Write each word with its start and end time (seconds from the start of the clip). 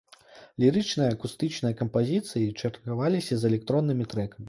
Лірычныя 0.63 1.09
акустычныя 1.17 1.79
кампазіцыі 1.83 2.51
чаргаваліся 2.59 3.33
з 3.43 3.53
электроннымі 3.55 4.03
трэкамі. 4.13 4.37